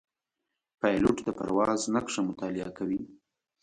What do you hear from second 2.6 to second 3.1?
کوي.